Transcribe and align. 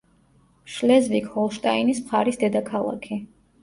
შლეზვიგ-ჰოლშტაინის 0.77 2.03
მხარის 2.09 2.45
დედაქალაქი. 2.49 3.25